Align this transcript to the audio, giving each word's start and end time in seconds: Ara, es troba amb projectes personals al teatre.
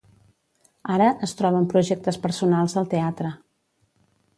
Ara, 0.93 1.11
es 1.29 1.37
troba 1.43 1.61
amb 1.61 1.71
projectes 1.75 2.21
personals 2.27 2.77
al 2.83 2.93
teatre. 2.97 3.39